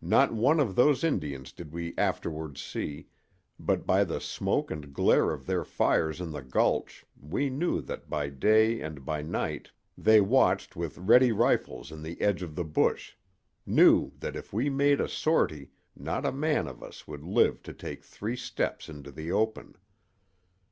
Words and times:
"Not 0.00 0.34
one 0.34 0.58
of 0.58 0.74
those 0.74 1.04
Indians 1.04 1.52
did 1.52 1.70
we 1.72 1.94
afterward 1.96 2.58
see, 2.58 3.06
but 3.60 3.86
by 3.86 4.02
the 4.02 4.20
smoke 4.20 4.72
and 4.72 4.92
glare 4.92 5.30
of 5.30 5.46
their 5.46 5.62
fires 5.62 6.20
in 6.20 6.32
the 6.32 6.42
gulch 6.42 7.06
we 7.16 7.48
knew 7.48 7.80
that 7.82 8.10
by 8.10 8.28
day 8.28 8.80
and 8.80 9.04
by 9.04 9.22
night 9.22 9.70
they 9.96 10.20
watched 10.20 10.74
with 10.74 10.98
ready 10.98 11.30
rifles 11.30 11.92
in 11.92 12.02
the 12.02 12.20
edge 12.20 12.42
of 12.42 12.56
the 12.56 12.64
bush—knew 12.64 14.10
that 14.18 14.34
if 14.34 14.52
we 14.52 14.68
made 14.68 15.00
a 15.00 15.08
sortie 15.08 15.70
not 15.94 16.26
a 16.26 16.32
man 16.32 16.66
of 16.66 16.82
us 16.82 17.06
would 17.06 17.22
live 17.22 17.62
to 17.62 17.72
take 17.72 18.02
three 18.02 18.34
steps 18.34 18.88
into 18.88 19.12
the 19.12 19.30
open. 19.30 19.76